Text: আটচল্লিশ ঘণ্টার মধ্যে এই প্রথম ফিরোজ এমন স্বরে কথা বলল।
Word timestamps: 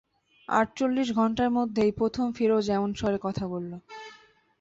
আটচল্লিশ 0.49 1.07
ঘণ্টার 1.15 1.49
মধ্যে 1.51 1.79
এই 1.83 1.93
প্রথম 1.99 2.25
ফিরোজ 2.31 2.65
এমন 2.69 2.89
স্বরে 2.93 3.19
কথা 3.25 3.45
বলল। 3.47 3.71